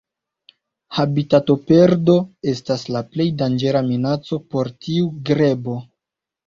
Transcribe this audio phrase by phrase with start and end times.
[0.99, 2.17] Habitatoperdo
[2.55, 5.83] estas la plej danĝera minaco por tiu grebo.